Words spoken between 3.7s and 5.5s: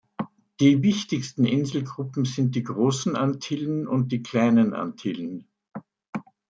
und die Kleinen Antillen.